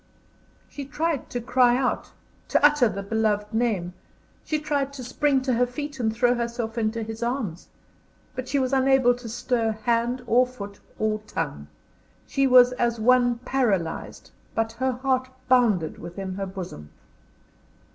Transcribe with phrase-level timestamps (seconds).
[0.67, 2.11] She tried to cry out;
[2.47, 3.93] to utter the beloved name;
[4.43, 7.67] she tried to spring to her feet and throw herself into his arms!
[8.33, 11.67] But she was unable to stir hand, or foot, or tongue.
[12.25, 16.89] She was as one paralysed, but her heart bounded within her bosom.